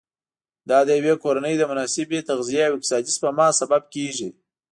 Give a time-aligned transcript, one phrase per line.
[0.69, 4.29] دا د یوې کورنۍ د مناسبې تغذیې او اقتصادي سپما سبب کېږي.